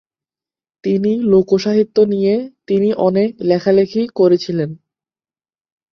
[0.83, 2.35] তিনি লোকসাহিত্য নিয়ে
[2.67, 4.69] তিনি অনেক লেখালেখি করেছিলেন।